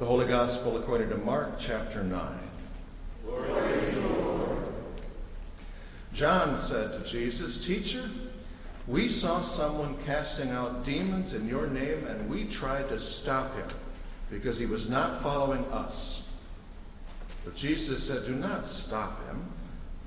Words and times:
The 0.00 0.06
Holy 0.06 0.26
Gospel 0.26 0.78
according 0.78 1.10
to 1.10 1.18
Mark 1.18 1.58
chapter 1.58 2.02
9. 2.02 2.38
John 6.14 6.56
said 6.56 6.94
to 6.94 7.04
Jesus, 7.04 7.66
Teacher, 7.66 8.08
we 8.86 9.08
saw 9.08 9.42
someone 9.42 9.98
casting 10.06 10.52
out 10.52 10.86
demons 10.86 11.34
in 11.34 11.46
your 11.46 11.66
name, 11.66 12.06
and 12.06 12.30
we 12.30 12.46
tried 12.46 12.88
to 12.88 12.98
stop 12.98 13.54
him 13.54 13.66
because 14.30 14.58
he 14.58 14.64
was 14.64 14.88
not 14.88 15.20
following 15.20 15.66
us. 15.66 16.26
But 17.44 17.54
Jesus 17.54 18.02
said, 18.02 18.24
Do 18.24 18.34
not 18.34 18.64
stop 18.64 19.22
him, 19.26 19.44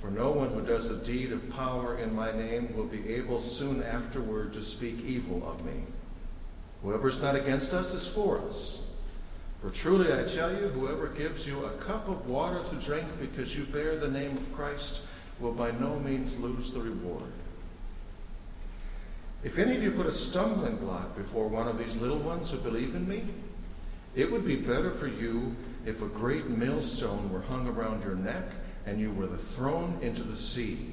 for 0.02 0.10
no 0.10 0.32
one 0.32 0.50
who 0.50 0.64
does 0.64 0.90
a 0.90 0.98
deed 1.06 1.32
of 1.32 1.52
power 1.52 2.00
in 2.00 2.16
my 2.16 2.32
name 2.32 2.76
will 2.76 2.86
be 2.86 3.14
able 3.14 3.40
soon 3.40 3.84
afterward 3.84 4.54
to 4.54 4.64
speak 4.64 5.06
evil 5.06 5.48
of 5.48 5.64
me. 5.64 5.84
Whoever 6.82 7.10
is 7.10 7.22
not 7.22 7.36
against 7.36 7.76
us 7.76 7.94
is 7.94 8.08
for 8.08 8.40
us. 8.40 8.80
For 9.64 9.70
truly 9.70 10.12
I 10.12 10.26
tell 10.26 10.52
you, 10.52 10.68
whoever 10.68 11.08
gives 11.08 11.48
you 11.48 11.64
a 11.64 11.72
cup 11.78 12.10
of 12.10 12.28
water 12.28 12.62
to 12.66 12.76
drink 12.86 13.08
because 13.22 13.58
you 13.58 13.64
bear 13.64 13.96
the 13.96 14.10
name 14.10 14.36
of 14.36 14.54
Christ 14.54 15.04
will 15.40 15.54
by 15.54 15.72
no 15.72 15.98
means 16.00 16.38
lose 16.38 16.74
the 16.74 16.82
reward. 16.82 17.32
If 19.42 19.58
any 19.58 19.78
of 19.78 19.82
you 19.82 19.92
put 19.92 20.06
a 20.06 20.12
stumbling 20.12 20.76
block 20.76 21.16
before 21.16 21.48
one 21.48 21.70
of 21.70 21.78
these 21.78 21.96
little 21.96 22.18
ones 22.18 22.52
who 22.52 22.58
believe 22.58 22.94
in 22.94 23.08
me, 23.08 23.24
it 24.16 24.30
would 24.30 24.44
be 24.44 24.58
better 24.58 24.92
for 24.92 25.08
you 25.08 25.56
if 25.86 26.02
a 26.02 26.08
great 26.08 26.50
millstone 26.50 27.32
were 27.32 27.44
hung 27.44 27.66
around 27.66 28.04
your 28.04 28.16
neck 28.16 28.52
and 28.86 29.00
you 29.00 29.14
were 29.14 29.28
thrown 29.28 29.98
into 30.02 30.24
the 30.24 30.36
sea. 30.36 30.92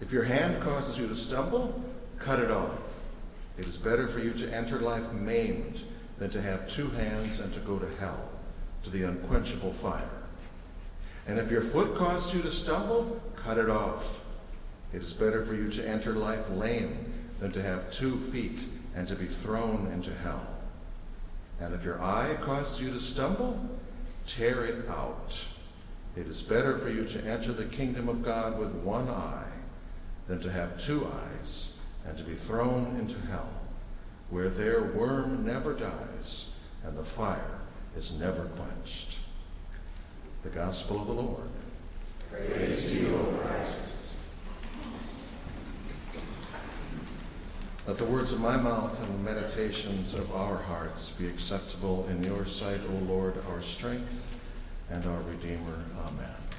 If 0.00 0.12
your 0.12 0.22
hand 0.22 0.62
causes 0.62 1.00
you 1.00 1.08
to 1.08 1.16
stumble, 1.16 1.82
cut 2.20 2.38
it 2.38 2.52
off. 2.52 3.02
It 3.58 3.66
is 3.66 3.76
better 3.76 4.06
for 4.06 4.20
you 4.20 4.30
to 4.34 4.54
enter 4.54 4.78
life 4.78 5.12
maimed 5.12 5.82
than 6.20 6.30
to 6.30 6.40
have 6.40 6.68
two 6.68 6.88
hands 6.90 7.40
and 7.40 7.52
to 7.52 7.60
go 7.60 7.78
to 7.78 7.88
hell, 7.98 8.28
to 8.84 8.90
the 8.90 9.02
unquenchable 9.02 9.72
fire. 9.72 10.08
And 11.26 11.38
if 11.38 11.50
your 11.50 11.62
foot 11.62 11.96
causes 11.96 12.34
you 12.34 12.42
to 12.42 12.50
stumble, 12.50 13.20
cut 13.34 13.58
it 13.58 13.70
off. 13.70 14.24
It 14.92 15.02
is 15.02 15.12
better 15.14 15.42
for 15.42 15.54
you 15.54 15.68
to 15.68 15.88
enter 15.88 16.12
life 16.12 16.50
lame 16.50 17.12
than 17.40 17.50
to 17.52 17.62
have 17.62 17.90
two 17.90 18.18
feet 18.18 18.64
and 18.94 19.08
to 19.08 19.14
be 19.14 19.26
thrown 19.26 19.90
into 19.92 20.14
hell. 20.14 20.46
And 21.58 21.74
if 21.74 21.84
your 21.84 22.02
eye 22.02 22.36
causes 22.40 22.82
you 22.82 22.90
to 22.90 22.98
stumble, 22.98 23.58
tear 24.26 24.64
it 24.64 24.88
out. 24.88 25.44
It 26.16 26.26
is 26.26 26.42
better 26.42 26.76
for 26.76 26.90
you 26.90 27.04
to 27.04 27.24
enter 27.24 27.52
the 27.52 27.64
kingdom 27.64 28.08
of 28.08 28.22
God 28.22 28.58
with 28.58 28.72
one 28.72 29.08
eye 29.08 29.46
than 30.26 30.40
to 30.40 30.50
have 30.50 30.78
two 30.78 31.06
eyes 31.06 31.76
and 32.06 32.16
to 32.18 32.24
be 32.24 32.34
thrown 32.34 32.96
into 32.98 33.18
hell, 33.28 33.48
where 34.30 34.48
their 34.48 34.82
worm 34.82 35.44
never 35.44 35.74
dies 35.74 36.50
and 36.84 36.96
the 36.96 37.04
fire 37.04 37.58
is 37.96 38.12
never 38.18 38.44
quenched. 38.44 39.18
The 40.42 40.50
Gospel 40.50 41.00
of 41.00 41.06
the 41.08 41.12
Lord. 41.12 41.48
Praise 42.30 42.86
to 42.90 42.96
you, 42.96 43.14
O 43.16 43.24
Christ. 43.38 43.76
Let 47.86 47.98
the 47.98 48.04
words 48.04 48.30
of 48.30 48.40
my 48.40 48.56
mouth 48.56 49.02
and 49.02 49.26
the 49.26 49.32
meditations 49.32 50.14
of 50.14 50.32
our 50.34 50.58
hearts 50.58 51.10
be 51.10 51.26
acceptable 51.26 52.06
in 52.08 52.22
your 52.22 52.44
sight, 52.44 52.80
O 52.88 53.04
Lord, 53.04 53.34
our 53.50 53.60
strength 53.60 54.38
and 54.90 55.04
our 55.06 55.20
Redeemer. 55.22 55.84
Amen. 56.06 56.49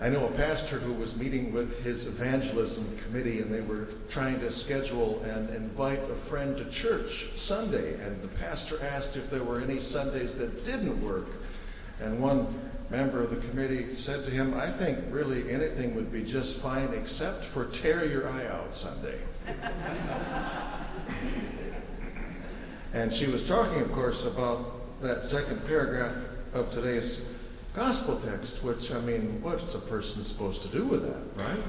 I 0.00 0.08
know 0.08 0.28
a 0.28 0.30
pastor 0.32 0.78
who 0.78 0.92
was 0.92 1.16
meeting 1.16 1.52
with 1.52 1.82
his 1.82 2.06
evangelism 2.06 2.86
committee, 2.98 3.40
and 3.40 3.52
they 3.52 3.62
were 3.62 3.88
trying 4.08 4.38
to 4.40 4.50
schedule 4.50 5.20
and 5.22 5.50
invite 5.50 5.98
a 6.08 6.14
friend 6.14 6.56
to 6.56 6.64
church 6.66 7.30
Sunday. 7.34 7.94
And 7.94 8.22
the 8.22 8.28
pastor 8.28 8.78
asked 8.84 9.16
if 9.16 9.28
there 9.28 9.42
were 9.42 9.60
any 9.60 9.80
Sundays 9.80 10.36
that 10.36 10.64
didn't 10.64 11.02
work. 11.02 11.38
And 12.00 12.20
one 12.20 12.46
member 12.90 13.20
of 13.20 13.30
the 13.30 13.48
committee 13.48 13.92
said 13.92 14.24
to 14.24 14.30
him, 14.30 14.54
I 14.54 14.70
think 14.70 15.00
really 15.10 15.50
anything 15.50 15.96
would 15.96 16.12
be 16.12 16.22
just 16.22 16.60
fine 16.60 16.94
except 16.94 17.44
for 17.44 17.64
tear 17.64 18.04
your 18.04 18.28
eye 18.28 18.46
out 18.46 18.72
Sunday. 18.72 19.18
and 22.94 23.12
she 23.12 23.26
was 23.26 23.46
talking, 23.46 23.80
of 23.80 23.90
course, 23.90 24.24
about 24.24 25.00
that 25.00 25.24
second 25.24 25.66
paragraph 25.66 26.14
of 26.54 26.70
today's 26.70 27.28
gospel 27.78 28.16
text, 28.16 28.64
which, 28.64 28.90
I 28.90 29.00
mean, 29.02 29.40
what's 29.40 29.76
a 29.76 29.78
person 29.78 30.24
supposed 30.24 30.62
to 30.62 30.68
do 30.68 30.84
with 30.84 31.02
that, 31.02 31.40
right? 31.40 31.62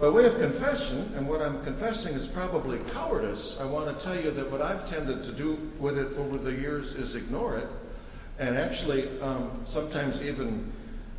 By 0.00 0.08
way 0.08 0.24
of 0.24 0.38
confession, 0.38 1.12
and 1.16 1.28
what 1.28 1.42
I'm 1.42 1.64
confessing 1.64 2.14
is 2.14 2.28
probably 2.28 2.78
cowardice, 2.92 3.58
I 3.60 3.64
want 3.64 3.92
to 3.92 4.04
tell 4.04 4.14
you 4.14 4.30
that 4.30 4.48
what 4.52 4.62
I've 4.62 4.88
tended 4.88 5.24
to 5.24 5.32
do 5.32 5.58
with 5.80 5.98
it 5.98 6.16
over 6.16 6.38
the 6.38 6.52
years 6.52 6.94
is 6.94 7.16
ignore 7.16 7.56
it 7.56 7.66
and 8.38 8.56
actually 8.56 9.08
um, 9.20 9.50
sometimes 9.64 10.22
even 10.22 10.72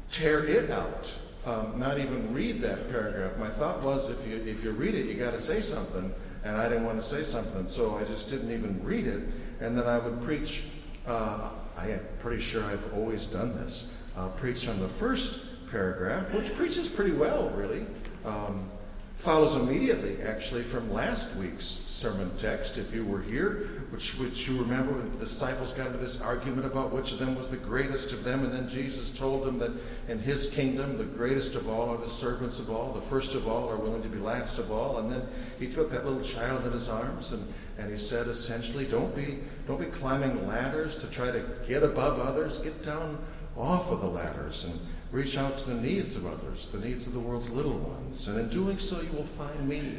tear 0.09 0.45
it 0.45 0.71
out, 0.71 1.13
um, 1.45 1.77
not 1.77 1.99
even 1.99 2.33
read 2.33 2.61
that 2.61 2.89
paragraph. 2.89 3.35
My 3.37 3.49
thought 3.49 3.83
was 3.83 4.09
if 4.09 4.25
you, 4.25 4.37
if 4.49 4.63
you 4.63 4.71
read 4.71 4.95
it, 4.95 5.05
you 5.07 5.15
got 5.15 5.33
to 5.33 5.41
say 5.41 5.59
something, 5.59 6.13
and 6.45 6.55
I 6.55 6.69
didn't 6.69 6.85
want 6.85 6.97
to 6.97 7.05
say 7.05 7.23
something, 7.23 7.67
so 7.67 7.97
I 7.97 8.05
just 8.05 8.29
didn't 8.29 8.51
even 8.51 8.81
read 8.85 9.05
it, 9.05 9.21
and 9.59 9.77
then 9.77 9.85
I 9.85 9.99
would 9.99 10.21
preach. 10.21 10.63
Uh, 11.05 11.49
I 11.77 11.89
am 11.89 11.99
pretty 12.19 12.41
sure 12.41 12.63
I've 12.63 12.93
always 12.93 13.27
done 13.27 13.55
this. 13.55 13.93
Uh, 14.17 14.29
preach 14.29 14.67
on 14.67 14.79
the 14.79 14.87
first 14.87 15.69
paragraph, 15.71 16.33
which 16.33 16.53
preaches 16.55 16.87
pretty 16.87 17.11
well, 17.11 17.49
really. 17.51 17.85
Um, 18.25 18.69
follows 19.15 19.55
immediately, 19.55 20.21
actually, 20.23 20.63
from 20.63 20.91
last 20.91 21.35
week's 21.35 21.65
sermon 21.65 22.31
text, 22.37 22.77
if 22.77 22.93
you 22.93 23.05
were 23.05 23.21
here, 23.21 23.69
which, 23.91 24.17
which 24.17 24.47
you 24.47 24.61
remember 24.61 24.93
when 24.93 25.11
the 25.11 25.17
disciples 25.17 25.71
got 25.73 25.87
into 25.87 25.97
this 25.97 26.21
argument 26.21 26.65
about 26.65 26.91
which 26.91 27.11
of 27.11 27.19
them 27.19 27.35
was 27.35 27.49
the 27.49 27.57
greatest 27.57 28.13
of 28.13 28.23
them, 28.23 28.43
and 28.43 28.53
then 28.53 28.67
Jesus 28.67 29.11
told 29.11 29.43
them 29.43 29.59
that 29.59 29.71
in 30.07 30.19
his 30.19 30.47
kingdom, 30.47 30.97
the 30.97 31.03
greatest 31.03 31.55
of 31.55 31.69
all 31.69 31.89
are 31.89 31.97
the 31.97 32.07
servants 32.07 32.59
of 32.59 32.69
all, 32.69 32.93
the 32.93 33.01
first 33.01 33.35
of 33.35 33.47
all 33.47 33.69
are 33.69 33.77
willing 33.77 34.03
to 34.03 34.09
be 34.09 34.19
last 34.19 34.59
of 34.59 34.71
all. 34.71 34.99
And 34.99 35.11
then 35.11 35.21
he 35.59 35.67
took 35.67 35.91
that 35.91 36.05
little 36.05 36.21
child 36.21 36.65
in 36.65 36.71
his 36.71 36.89
arms 36.89 37.33
and, 37.33 37.45
and 37.77 37.91
he 37.91 37.97
said 37.97 38.27
essentially, 38.27 38.85
don't 38.85 39.15
be, 39.15 39.39
don't 39.67 39.79
be 39.79 39.87
climbing 39.87 40.47
ladders 40.47 40.95
to 40.97 41.09
try 41.09 41.31
to 41.31 41.43
get 41.67 41.83
above 41.83 42.19
others, 42.19 42.59
get 42.59 42.83
down 42.83 43.17
off 43.57 43.91
of 43.91 44.01
the 44.01 44.07
ladders 44.07 44.65
and 44.65 44.79
Reach 45.11 45.37
out 45.37 45.57
to 45.57 45.69
the 45.69 45.81
needs 45.81 46.15
of 46.15 46.27
others, 46.27 46.69
the 46.69 46.77
needs 46.79 47.07
of 47.07 47.13
the 47.13 47.19
world's 47.19 47.49
little 47.49 47.77
ones. 47.77 48.27
And 48.27 48.39
in 48.39 48.49
doing 48.49 48.77
so, 48.77 49.01
you 49.01 49.11
will 49.13 49.25
find 49.25 49.67
me. 49.67 49.95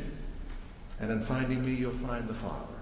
And 1.00 1.10
in 1.10 1.20
finding 1.20 1.64
me, 1.64 1.74
you'll 1.74 1.92
find 1.92 2.28
the 2.28 2.34
Father. 2.34 2.79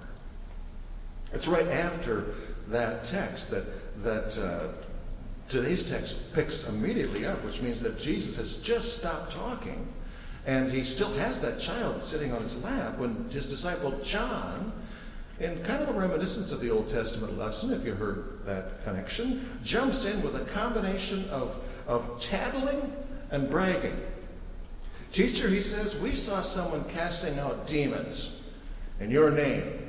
It's 1.33 1.49
right 1.49 1.67
after 1.69 2.35
that 2.69 3.05
text 3.05 3.51
that, 3.51 3.65
that 4.03 4.39
uh, 4.39 4.69
today's 5.49 5.89
text 5.89 6.33
picks 6.33 6.69
immediately 6.69 7.27
up, 7.27 7.43
which 7.45 7.63
means 7.63 7.81
that 7.81 7.99
Jesus 7.99 8.37
has 8.37 8.57
just 8.59 8.99
stopped 8.99 9.33
talking. 9.33 9.87
And 10.47 10.73
he 10.73 10.83
still 10.85 11.13
has 11.15 11.43
that 11.43 11.61
child 11.61 12.01
sitting 12.01 12.33
on 12.33 12.43
his 12.43 12.63
lap 12.63 12.99
when 12.99 13.29
his 13.31 13.47
disciple 13.47 13.99
John 14.03 14.73
in 15.41 15.63
kind 15.63 15.83
of 15.83 15.91
a 15.91 15.93
reminiscence 15.99 16.51
of 16.51 16.61
the 16.61 16.71
Old 16.71 16.89
Testament 16.89 17.39
lesson, 17.39 17.73
if 17.73 17.85
you 17.85 17.95
heard 17.95 18.41
that 18.45 18.83
connection, 18.85 19.49
jumps 19.63 20.05
in 20.05 20.21
with 20.23 20.35
a 20.35 20.45
combination 20.47 21.29
of, 21.31 21.59
of 21.87 22.21
tattling 22.21 22.93
and 23.31 23.49
bragging. 23.49 23.97
Teacher, 25.13 25.49
he 25.49 25.61
says, 25.61 25.99
we 26.01 26.15
saw 26.15 26.43
someone 26.43 26.85
casting 26.85 27.39
out 27.39 27.67
demons 27.67 28.43
in 29.01 29.11
your 29.11 29.31
name, 29.31 29.88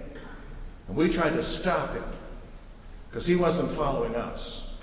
and 0.90 0.98
we 0.98 1.08
tried 1.08 1.34
to 1.34 1.44
stop 1.44 1.94
him 1.94 2.04
because 3.10 3.26
he 3.26 3.36
wasn't 3.36 3.70
following 3.70 4.16
us. 4.16 4.76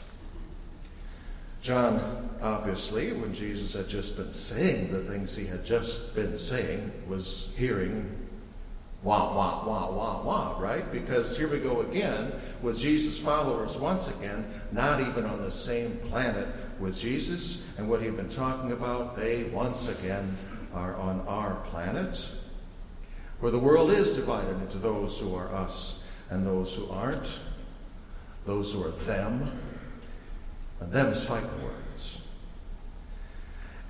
John, 1.60 2.30
obviously, 2.40 3.12
when 3.12 3.34
Jesus 3.34 3.74
had 3.74 3.88
just 3.88 4.16
been 4.16 4.32
saying 4.32 4.92
the 4.92 5.00
things 5.00 5.36
he 5.36 5.44
had 5.44 5.64
just 5.64 6.14
been 6.14 6.38
saying, 6.38 6.92
was 7.08 7.52
hearing 7.56 8.08
wah, 9.02 9.34
wah, 9.34 9.66
wah, 9.66 9.90
wah, 9.90 10.22
wah, 10.22 10.60
right? 10.60 10.90
Because 10.92 11.36
here 11.36 11.48
we 11.48 11.58
go 11.58 11.80
again 11.80 12.32
with 12.62 12.78
Jesus' 12.78 13.20
followers 13.20 13.76
once 13.76 14.08
again, 14.08 14.48
not 14.72 15.00
even 15.00 15.24
on 15.24 15.40
the 15.42 15.50
same 15.50 15.96
planet 15.98 16.46
with 16.78 16.96
Jesus 16.96 17.68
and 17.78 17.88
what 17.88 18.00
he'd 18.00 18.16
been 18.16 18.28
talking 18.28 18.72
about. 18.72 19.16
They 19.16 19.44
once 19.44 19.88
again 19.88 20.36
are 20.72 20.94
on 20.96 21.20
our 21.28 21.56
planet, 21.66 22.30
where 23.40 23.52
the 23.52 23.58
world 23.58 23.90
is 23.90 24.14
divided 24.14 24.60
into 24.62 24.78
those 24.78 25.18
who 25.18 25.34
are 25.34 25.52
us 25.54 26.04
and 26.30 26.44
those 26.44 26.74
who 26.74 26.88
aren't, 26.90 27.40
those 28.44 28.72
who 28.72 28.82
are 28.82 28.90
them, 28.90 29.58
and 30.80 30.92
them's 30.92 31.24
fighting 31.24 31.62
words. 31.62 32.22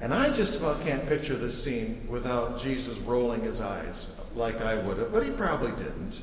And 0.01 0.13
I 0.13 0.31
just 0.31 0.57
about 0.57 0.83
can't 0.83 1.09
picture 1.09 1.37
this 1.37 1.63
scene 1.63 2.07
without 2.09 2.61
Jesus 2.61 2.99
rolling 2.99 3.43
his 3.43 3.61
eyes 3.61 4.13
like 4.35 4.61
I 4.61 4.77
would 4.83 4.99
have, 4.99 5.13
but 5.13 5.25
he 5.25 5.31
probably 5.31 5.73
didn't. 5.73 6.21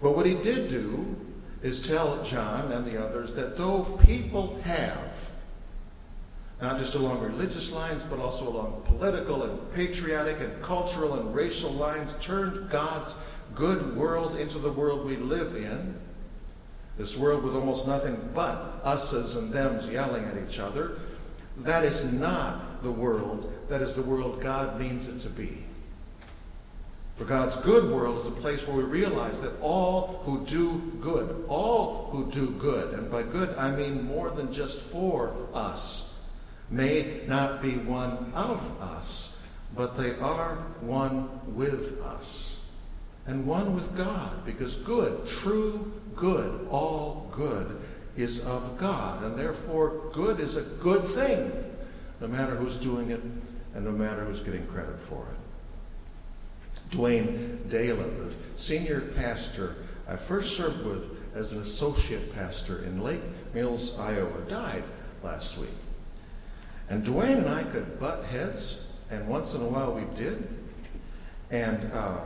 But 0.00 0.16
what 0.16 0.26
he 0.26 0.34
did 0.34 0.68
do 0.68 1.16
is 1.62 1.86
tell 1.86 2.22
John 2.22 2.72
and 2.72 2.86
the 2.86 3.02
others 3.02 3.34
that 3.34 3.56
though 3.56 3.84
people 4.04 4.58
have 4.64 5.30
not 6.62 6.78
just 6.78 6.94
along 6.94 7.20
religious 7.20 7.72
lines, 7.72 8.04
but 8.04 8.18
also 8.18 8.48
along 8.48 8.82
political 8.86 9.42
and 9.42 9.72
patriotic 9.72 10.40
and 10.40 10.62
cultural 10.62 11.14
and 11.14 11.34
racial 11.34 11.70
lines, 11.70 12.14
turned 12.24 12.70
God's 12.70 13.16
good 13.54 13.96
world 13.96 14.36
into 14.36 14.58
the 14.58 14.72
world 14.72 15.04
we 15.04 15.16
live 15.16 15.56
in. 15.56 15.94
This 16.96 17.18
world 17.18 17.42
with 17.42 17.54
almost 17.54 17.88
nothing 17.88 18.16
but 18.34 18.80
us's 18.84 19.36
and 19.36 19.52
them's 19.52 19.88
yelling 19.88 20.24
at 20.24 20.36
each 20.36 20.60
other. 20.60 20.98
That 21.58 21.84
is 21.84 22.04
not 22.12 22.82
the 22.82 22.90
world. 22.90 23.52
That 23.68 23.82
is 23.82 23.94
the 23.94 24.02
world 24.02 24.40
God 24.40 24.78
means 24.78 25.08
it 25.08 25.18
to 25.20 25.28
be. 25.28 25.64
For 27.16 27.24
God's 27.24 27.56
good 27.56 27.92
world 27.92 28.18
is 28.18 28.26
a 28.26 28.32
place 28.32 28.66
where 28.66 28.76
we 28.76 28.82
realize 28.82 29.40
that 29.42 29.52
all 29.60 30.20
who 30.24 30.44
do 30.46 30.92
good, 31.00 31.44
all 31.48 32.08
who 32.10 32.30
do 32.30 32.50
good, 32.58 32.94
and 32.94 33.08
by 33.08 33.22
good 33.22 33.56
I 33.56 33.70
mean 33.70 34.02
more 34.04 34.30
than 34.30 34.52
just 34.52 34.82
for 34.90 35.32
us, 35.52 36.03
may 36.70 37.20
not 37.26 37.62
be 37.62 37.72
one 37.72 38.32
of 38.34 38.80
us, 38.80 39.42
but 39.76 39.96
they 39.96 40.14
are 40.18 40.56
one 40.80 41.28
with 41.54 42.00
us 42.02 42.60
and 43.26 43.46
one 43.46 43.74
with 43.74 43.96
God, 43.96 44.44
because 44.44 44.76
good, 44.76 45.26
true 45.26 45.92
good, 46.14 46.66
all 46.70 47.28
good 47.32 47.80
is 48.16 48.46
of 48.46 48.76
God, 48.78 49.22
and 49.24 49.36
therefore 49.36 50.10
good 50.12 50.40
is 50.40 50.56
a 50.56 50.62
good 50.62 51.02
thing, 51.04 51.50
no 52.20 52.28
matter 52.28 52.54
who's 52.54 52.76
doing 52.76 53.10
it 53.10 53.22
and 53.74 53.84
no 53.84 53.90
matter 53.90 54.24
who's 54.24 54.40
getting 54.40 54.66
credit 54.66 55.00
for 55.00 55.26
it. 55.26 56.90
Dwayne 56.96 57.68
Dalen, 57.68 58.28
the 58.28 58.34
senior 58.56 59.00
pastor 59.00 59.76
I 60.06 60.16
first 60.16 60.56
served 60.56 60.84
with 60.84 61.10
as 61.34 61.52
an 61.52 61.62
associate 61.62 62.34
pastor 62.34 62.84
in 62.84 63.00
Lake 63.02 63.22
Mills, 63.54 63.98
Iowa, 63.98 64.40
died 64.48 64.84
last 65.22 65.56
week. 65.58 65.70
And 66.88 67.02
Dwayne 67.04 67.38
and 67.38 67.48
I 67.48 67.62
could 67.64 67.98
butt 67.98 68.24
heads, 68.24 68.92
and 69.10 69.26
once 69.28 69.54
in 69.54 69.62
a 69.62 69.66
while 69.66 69.94
we 69.94 70.02
did. 70.14 70.48
And 71.50 71.92
uh, 71.92 72.20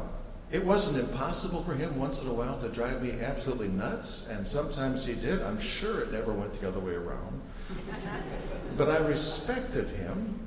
it 0.51 0.65
wasn't 0.65 0.99
impossible 0.99 1.63
for 1.63 1.75
him 1.75 1.99
once 1.99 2.23
in 2.23 2.29
a 2.29 2.33
while 2.33 2.59
to 2.59 2.69
drive 2.69 3.03
me 3.03 3.21
absolutely 3.21 3.69
nuts, 3.69 4.29
and 4.29 4.47
sometimes 4.47 5.05
he 5.05 5.15
did. 5.15 5.43
I'm 5.43 5.59
sure 5.59 6.01
it 6.01 6.13
never 6.13 6.33
went 6.33 6.55
the 6.55 6.69
other 6.69 6.81
way 6.81 6.95
around. 6.95 7.41
but 8.77 8.89
I 8.89 8.99
respected 9.07 9.89
him, 9.89 10.41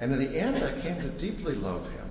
and 0.00 0.12
in 0.12 0.18
the 0.18 0.38
end, 0.38 0.62
I 0.64 0.80
came 0.80 1.00
to 1.00 1.08
deeply 1.08 1.54
love 1.54 1.90
him. 1.90 2.08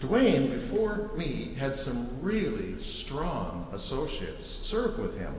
Dwayne, 0.00 0.50
before 0.50 1.10
me, 1.14 1.54
had 1.58 1.74
some 1.74 2.08
really 2.22 2.78
strong 2.78 3.68
associates 3.74 4.46
serve 4.46 4.98
with 4.98 5.18
him, 5.18 5.34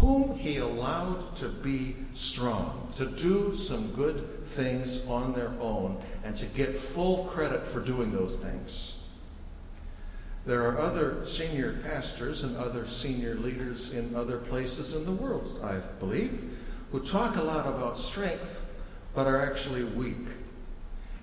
whom 0.00 0.36
he 0.36 0.56
allowed 0.56 1.34
to 1.36 1.48
be 1.48 1.96
strong, 2.14 2.88
to 2.96 3.06
do 3.06 3.54
some 3.54 3.92
good 3.92 4.44
things 4.46 5.06
on 5.06 5.32
their 5.32 5.52
own, 5.60 5.98
and 6.24 6.34
to 6.36 6.46
get 6.46 6.76
full 6.76 7.24
credit 7.24 7.66
for 7.66 7.80
doing 7.80 8.12
those 8.12 8.36
things. 8.36 8.98
There 10.44 10.62
are 10.68 10.80
other 10.80 11.24
senior 11.24 11.74
pastors 11.84 12.42
and 12.42 12.56
other 12.56 12.86
senior 12.86 13.36
leaders 13.36 13.92
in 13.92 14.14
other 14.14 14.38
places 14.38 14.94
in 14.94 15.04
the 15.04 15.12
world, 15.12 15.60
I 15.62 15.76
believe, 16.00 16.58
who 16.90 17.00
talk 17.00 17.36
a 17.36 17.42
lot 17.42 17.66
about 17.66 17.96
strength 17.96 18.68
but 19.14 19.26
are 19.26 19.40
actually 19.40 19.84
weak 19.84 20.26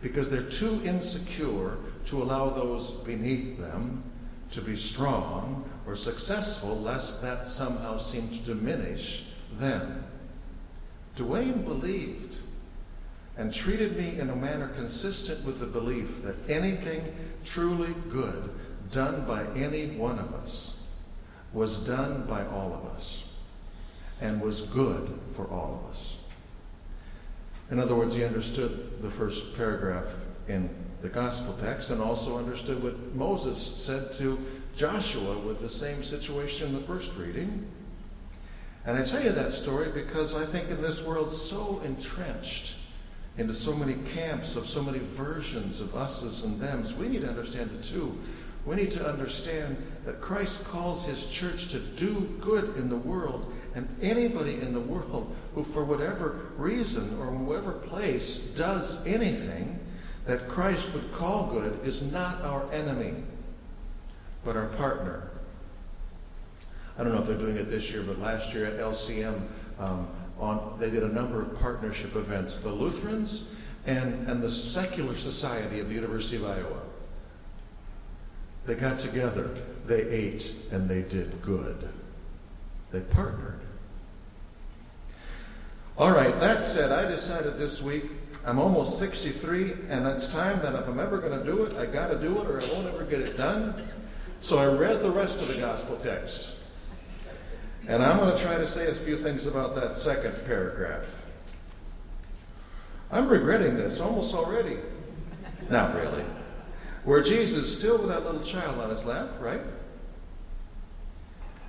because 0.01 0.29
they're 0.29 0.41
too 0.43 0.81
insecure 0.85 1.77
to 2.05 2.21
allow 2.21 2.49
those 2.49 2.91
beneath 2.91 3.57
them 3.57 4.03
to 4.51 4.61
be 4.61 4.75
strong 4.75 5.69
or 5.85 5.95
successful, 5.95 6.79
lest 6.79 7.21
that 7.21 7.45
somehow 7.45 7.97
seem 7.97 8.29
to 8.29 8.37
diminish 8.39 9.27
them. 9.57 10.03
Duane 11.15 11.63
believed 11.63 12.37
and 13.37 13.53
treated 13.53 13.95
me 13.95 14.19
in 14.19 14.29
a 14.29 14.35
manner 14.35 14.67
consistent 14.69 15.45
with 15.45 15.59
the 15.59 15.65
belief 15.65 16.23
that 16.23 16.35
anything 16.49 17.15
truly 17.43 17.93
good 18.09 18.49
done 18.91 19.25
by 19.25 19.45
any 19.55 19.87
one 19.87 20.19
of 20.19 20.33
us 20.33 20.75
was 21.53 21.79
done 21.79 22.25
by 22.27 22.45
all 22.47 22.73
of 22.73 22.85
us 22.95 23.23
and 24.21 24.41
was 24.41 24.61
good 24.61 25.17
for 25.31 25.47
all 25.47 25.81
of 25.83 25.91
us. 25.91 26.17
In 27.71 27.79
other 27.79 27.95
words, 27.95 28.15
he 28.15 28.23
understood 28.23 29.01
the 29.01 29.09
first 29.09 29.55
paragraph 29.55 30.25
in 30.47 30.69
the 31.01 31.09
gospel 31.09 31.53
text 31.53 31.91
and 31.91 32.01
also 32.01 32.37
understood 32.37 32.83
what 32.83 33.15
Moses 33.15 33.59
said 33.59 34.11
to 34.13 34.37
Joshua 34.75 35.37
with 35.39 35.61
the 35.61 35.69
same 35.69 36.03
situation 36.03 36.67
in 36.67 36.73
the 36.73 36.81
first 36.81 37.15
reading. 37.17 37.65
And 38.85 38.97
I 38.97 39.03
tell 39.03 39.21
you 39.21 39.31
that 39.31 39.51
story 39.51 39.91
because 39.93 40.35
I 40.35 40.45
think 40.45 40.69
in 40.69 40.81
this 40.81 41.05
world 41.05 41.31
so 41.31 41.81
entrenched 41.85 42.75
into 43.37 43.53
so 43.53 43.75
many 43.75 43.95
camps 44.13 44.55
of 44.55 44.65
so 44.65 44.83
many 44.83 44.99
versions 44.99 45.79
of 45.79 45.95
us's 45.95 46.43
and 46.43 46.59
them's, 46.59 46.95
we 46.95 47.07
need 47.07 47.21
to 47.21 47.29
understand 47.29 47.71
it 47.71 47.83
too. 47.83 48.17
We 48.65 48.75
need 48.75 48.91
to 48.91 49.07
understand 49.07 49.77
that 50.05 50.19
Christ 50.19 50.65
calls 50.65 51.05
his 51.05 51.25
church 51.27 51.69
to 51.69 51.79
do 51.79 52.37
good 52.41 52.75
in 52.75 52.89
the 52.89 52.97
world, 52.97 53.51
and 53.73 53.87
anybody 54.01 54.55
in 54.55 54.73
the 54.73 54.79
world 54.79 55.33
who, 55.55 55.63
for 55.63 55.85
whatever 55.85 56.41
reason 56.57 57.17
or 57.19 57.31
whatever 57.31 57.71
place, 57.71 58.39
does 58.57 59.05
anything 59.07 59.79
that 60.25 60.47
Christ 60.47 60.93
would 60.93 61.11
call 61.13 61.47
good 61.47 61.79
is 61.85 62.01
not 62.11 62.41
our 62.41 62.71
enemy, 62.71 63.15
but 64.43 64.55
our 64.55 64.67
partner. 64.67 65.29
I 66.97 67.03
don't 67.03 67.13
know 67.13 67.19
if 67.19 67.27
they're 67.27 67.37
doing 67.37 67.57
it 67.57 67.69
this 67.69 67.91
year, 67.91 68.03
but 68.03 68.19
last 68.19 68.53
year 68.53 68.65
at 68.65 68.77
LCM, 68.77 69.41
um, 69.79 70.07
on, 70.39 70.77
they 70.79 70.89
did 70.89 71.03
a 71.03 71.09
number 71.09 71.41
of 71.41 71.57
partnership 71.59 72.15
events. 72.15 72.59
The 72.59 72.71
Lutherans 72.71 73.53
and, 73.85 74.27
and 74.27 74.41
the 74.41 74.49
Secular 74.49 75.15
Society 75.15 75.79
of 75.79 75.89
the 75.89 75.95
University 75.95 76.37
of 76.37 76.45
Iowa. 76.45 76.81
They 78.65 78.75
got 78.75 78.99
together, 78.99 79.49
they 79.85 80.01
ate, 80.01 80.53
and 80.71 80.87
they 80.87 81.01
did 81.01 81.41
good. 81.41 81.89
They 82.91 83.01
partnered. 83.01 83.59
All 85.97 86.11
right, 86.11 86.39
that 86.39 86.63
said, 86.63 86.91
I 86.91 87.09
decided 87.09 87.57
this 87.57 87.81
week 87.81 88.05
I'm 88.45 88.57
almost 88.57 88.97
63, 88.99 89.73
and 89.89 90.07
it's 90.07 90.31
time 90.31 90.61
that 90.61 90.73
if 90.75 90.87
I'm 90.87 90.99
ever 90.99 91.17
going 91.17 91.37
to 91.37 91.45
do 91.45 91.63
it, 91.63 91.73
I 91.75 91.85
got 91.85 92.07
to 92.07 92.19
do 92.19 92.39
it 92.41 92.47
or 92.47 92.61
I 92.61 92.73
won't 92.73 92.87
ever 92.87 93.03
get 93.03 93.19
it 93.19 93.37
done. 93.37 93.75
So 94.39 94.57
I 94.57 94.65
read 94.77 95.01
the 95.01 95.11
rest 95.11 95.41
of 95.41 95.47
the 95.47 95.59
gospel 95.59 95.97
text. 95.97 96.55
And 97.87 98.01
I'm 98.01 98.17
going 98.17 98.35
to 98.35 98.41
try 98.41 98.55
to 98.55 98.67
say 98.67 98.87
a 98.87 98.93
few 98.93 99.15
things 99.15 99.45
about 99.45 99.75
that 99.75 99.93
second 99.93 100.35
paragraph. 100.45 101.25
I'm 103.11 103.27
regretting 103.27 103.75
this 103.75 103.99
almost 103.99 104.33
already. 104.33 104.77
Not 105.69 105.95
really. 105.95 106.23
Where 107.03 107.21
Jesus, 107.21 107.75
still 107.75 107.97
with 107.97 108.09
that 108.09 108.23
little 108.23 108.41
child 108.41 108.79
on 108.79 108.89
his 108.89 109.05
lap, 109.05 109.29
right? 109.39 109.61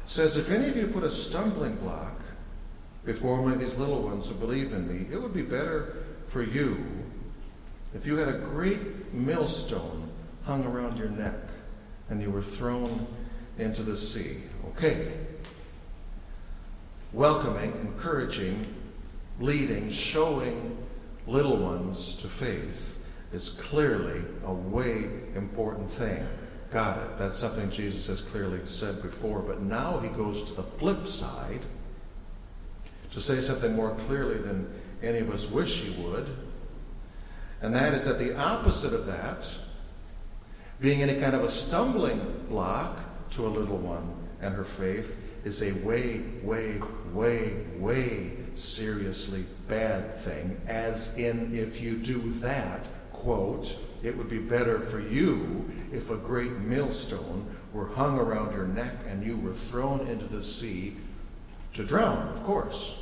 Says, 0.05 0.37
If 0.37 0.51
any 0.51 0.69
of 0.69 0.77
you 0.77 0.87
put 0.89 1.05
a 1.05 1.11
stumbling 1.11 1.77
block 1.77 2.21
before 3.05 3.41
one 3.41 3.53
of 3.53 3.59
these 3.59 3.77
little 3.77 4.03
ones 4.03 4.29
who 4.29 4.35
believe 4.35 4.73
in 4.73 4.87
me, 4.87 5.07
it 5.13 5.21
would 5.21 5.33
be 5.33 5.43
better 5.43 5.97
for 6.31 6.45
you 6.45 6.79
if 7.93 8.07
you 8.07 8.17
had 8.17 8.29
a 8.29 8.39
great 8.39 9.13
millstone 9.13 10.09
hung 10.45 10.65
around 10.65 10.97
your 10.97 11.09
neck 11.09 11.35
and 12.09 12.23
you 12.23 12.31
were 12.31 12.41
thrown 12.41 13.05
into 13.59 13.83
the 13.83 13.97
sea. 13.97 14.37
Okay. 14.69 15.13
Welcoming, 17.13 17.73
encouraging, 17.81 18.65
leading, 19.41 19.91
showing 19.91 20.79
little 21.27 21.57
ones 21.57 22.15
to 22.17 22.29
faith 22.29 23.05
is 23.33 23.51
clearly 23.51 24.23
a 24.45 24.55
way 24.55 25.11
important 25.35 25.91
thing. 25.91 26.25
Got 26.71 26.99
it. 26.99 27.19
That's 27.19 27.37
something 27.37 27.69
Jesus 27.71 28.07
has 28.07 28.21
clearly 28.21 28.61
said 28.67 29.03
before. 29.03 29.41
But 29.41 29.63
now 29.63 29.99
he 29.99 30.09
goes 30.11 30.45
to 30.45 30.55
the 30.55 30.63
flip 30.63 31.09
side 31.09 31.63
to 33.11 33.21
say 33.21 33.41
something 33.41 33.75
more 33.75 33.97
clearly 34.07 34.39
than 34.39 34.73
any 35.03 35.19
of 35.19 35.31
us 35.31 35.51
wish 35.51 35.83
he 35.83 36.03
would. 36.03 36.29
And 37.63 37.75
that 37.75 37.95
is 37.95 38.05
that 38.07 38.19
the 38.19 38.37
opposite 38.39 38.93
of 38.93 39.07
that, 39.07 39.49
being 40.81 41.03
any 41.03 41.21
kind 41.21 41.35
of 41.35 41.45
a 41.45 41.49
stumbling 41.49 42.47
block 42.49 42.99
to 43.31 43.47
a 43.47 43.49
little 43.49 43.77
one 43.77 44.15
and 44.41 44.55
her 44.55 44.65
faith, 44.65 45.21
is 45.45 45.63
a 45.63 45.73
way, 45.85 46.21
way, 46.43 46.81
way, 47.13 47.65
way 47.77 48.33
seriously 48.55 49.45
bad 49.69 50.17
thing. 50.19 50.61
As 50.67 51.17
in, 51.17 51.55
if 51.57 51.81
you 51.81 51.97
do 51.97 52.19
that, 52.41 52.89
quote, 53.13 53.77
it 54.03 54.17
would 54.17 54.29
be 54.29 54.39
better 54.39 54.81
for 54.81 55.01
you 55.01 55.69
if 55.93 56.11
a 56.11 56.17
great 56.17 56.53
millstone 56.53 57.47
were 57.73 57.89
hung 57.89 58.19
around 58.19 58.53
your 58.53 58.67
neck 58.67 58.95
and 59.09 59.25
you 59.25 59.37
were 59.37 59.53
thrown 59.53 60.07
into 60.09 60.27
the 60.27 60.43
sea 60.43 60.97
to 61.75 61.85
drown, 61.85 62.29
of 62.29 62.43
course. 62.45 62.99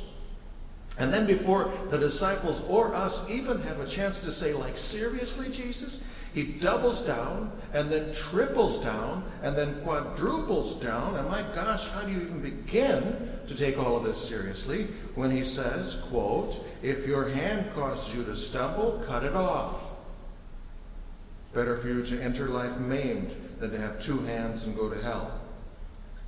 And 0.99 1.13
then, 1.13 1.25
before 1.25 1.71
the 1.89 1.97
disciples 1.97 2.61
or 2.67 2.93
us 2.93 3.27
even 3.29 3.61
have 3.61 3.79
a 3.79 3.87
chance 3.87 4.19
to 4.19 4.31
say, 4.31 4.53
like, 4.53 4.77
seriously, 4.77 5.49
Jesus? 5.49 6.03
He 6.33 6.43
doubles 6.43 7.01
down 7.01 7.51
and 7.73 7.89
then 7.89 8.13
triples 8.13 8.83
down 8.83 9.23
and 9.41 9.55
then 9.55 9.81
quadruples 9.81 10.75
down. 10.75 11.15
And 11.15 11.27
my 11.27 11.41
gosh, 11.55 11.87
how 11.89 12.01
do 12.01 12.11
you 12.11 12.21
even 12.21 12.41
begin 12.41 13.39
to 13.47 13.55
take 13.55 13.79
all 13.79 13.97
of 13.97 14.03
this 14.03 14.17
seriously 14.17 14.87
when 15.15 15.31
he 15.31 15.43
says, 15.43 16.03
quote, 16.09 16.63
if 16.83 17.07
your 17.07 17.29
hand 17.29 17.65
causes 17.73 18.13
you 18.13 18.23
to 18.25 18.35
stumble, 18.35 19.03
cut 19.07 19.23
it 19.23 19.35
off. 19.35 19.91
Better 21.53 21.75
for 21.77 21.87
you 21.87 22.05
to 22.05 22.21
enter 22.21 22.47
life 22.47 22.77
maimed 22.77 23.35
than 23.59 23.71
to 23.71 23.79
have 23.79 23.99
two 23.99 24.19
hands 24.19 24.65
and 24.65 24.75
go 24.75 24.87
to 24.87 25.01
hell, 25.01 25.39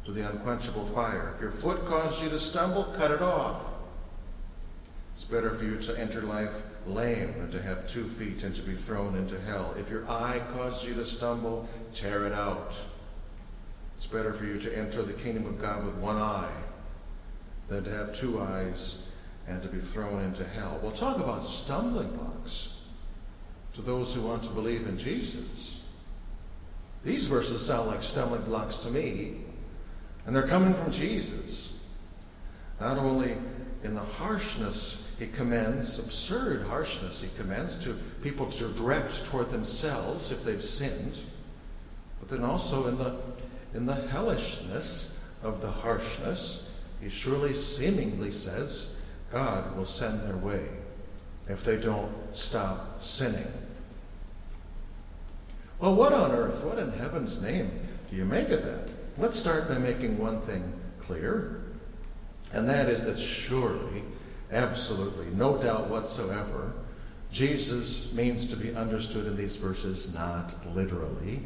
to 0.05 0.11
the 0.11 0.27
unquenchable 0.27 0.85
fire. 0.85 1.31
If 1.35 1.41
your 1.41 1.51
foot 1.51 1.85
causes 1.85 2.23
you 2.23 2.29
to 2.29 2.39
stumble, 2.39 2.85
cut 2.97 3.11
it 3.11 3.21
off. 3.21 3.75
It's 5.11 5.25
better 5.25 5.51
for 5.51 5.65
you 5.65 5.77
to 5.77 5.99
enter 5.99 6.21
life 6.21 6.63
lame 6.87 7.33
than 7.37 7.51
to 7.51 7.61
have 7.61 7.87
two 7.87 8.05
feet 8.05 8.43
and 8.43 8.55
to 8.55 8.61
be 8.61 8.73
thrown 8.73 9.15
into 9.15 9.39
hell. 9.41 9.75
If 9.77 9.89
your 9.89 10.09
eye 10.09 10.41
causes 10.53 10.87
you 10.87 10.95
to 10.95 11.05
stumble, 11.05 11.67
tear 11.93 12.25
it 12.25 12.33
out. 12.33 12.79
It's 13.95 14.07
better 14.07 14.33
for 14.33 14.45
you 14.45 14.57
to 14.57 14.77
enter 14.77 15.03
the 15.03 15.13
kingdom 15.13 15.45
of 15.45 15.61
God 15.61 15.85
with 15.85 15.95
one 15.95 16.17
eye 16.17 16.49
than 17.67 17.83
to 17.83 17.91
have 17.91 18.15
two 18.15 18.41
eyes 18.41 19.07
and 19.47 19.61
to 19.61 19.67
be 19.67 19.79
thrown 19.79 20.23
into 20.23 20.45
hell. 20.45 20.79
We'll 20.81 20.91
talk 20.91 21.17
about 21.17 21.43
stumbling 21.43 22.09
blocks 22.15 22.75
to 23.73 23.81
those 23.81 24.13
who 24.13 24.21
want 24.21 24.43
to 24.43 24.49
believe 24.49 24.87
in 24.87 24.97
Jesus. 24.97 25.81
These 27.03 27.27
verses 27.27 27.65
sound 27.65 27.87
like 27.87 28.03
stumbling 28.03 28.43
blocks 28.43 28.77
to 28.79 28.91
me, 28.91 29.37
and 30.25 30.35
they're 30.35 30.47
coming 30.47 30.73
from 30.73 30.91
Jesus. 30.91 31.79
Not 32.79 32.97
only 32.97 33.35
in 33.83 33.95
the 33.95 34.01
harshness 34.01 35.07
he 35.17 35.27
commends, 35.27 35.99
absurd 35.99 36.63
harshness 36.63 37.21
he 37.21 37.29
commends 37.37 37.75
to 37.77 37.93
people 38.23 38.47
to 38.47 38.69
direct 38.69 39.25
toward 39.25 39.51
themselves 39.51 40.31
if 40.31 40.43
they've 40.43 40.63
sinned, 40.63 41.17
but 42.19 42.29
then 42.29 42.43
also 42.43 42.87
in 42.87 42.97
the, 42.97 43.15
in 43.73 43.85
the 43.85 43.95
hellishness 43.95 45.19
of 45.43 45.61
the 45.61 45.69
harshness, 45.69 46.69
he 47.01 47.09
surely 47.09 47.53
seemingly 47.53 48.31
says 48.31 49.01
God 49.31 49.75
will 49.75 49.85
send 49.85 50.21
their 50.21 50.37
way 50.37 50.65
if 51.49 51.63
they 51.63 51.77
don't 51.77 52.11
stop 52.31 53.03
sinning. 53.03 53.51
Well, 55.79 55.95
what 55.95 56.13
on 56.13 56.31
earth, 56.31 56.63
what 56.63 56.77
in 56.77 56.91
heaven's 56.91 57.41
name 57.41 57.71
do 58.09 58.15
you 58.15 58.25
make 58.25 58.49
of 58.49 58.63
that? 58.63 58.89
Let's 59.17 59.35
start 59.35 59.67
by 59.67 59.77
making 59.77 60.17
one 60.17 60.39
thing 60.39 60.63
clear. 60.99 61.60
And 62.53 62.69
that 62.69 62.89
is 62.89 63.05
that 63.05 63.17
surely, 63.17 64.03
absolutely, 64.51 65.27
no 65.27 65.57
doubt 65.57 65.89
whatsoever, 65.89 66.73
Jesus 67.31 68.11
means 68.13 68.45
to 68.47 68.57
be 68.57 68.75
understood 68.75 69.25
in 69.25 69.37
these 69.37 69.55
verses 69.55 70.13
not 70.13 70.53
literally, 70.75 71.41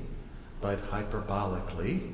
but 0.62 0.80
hyperbolically. 0.90 2.12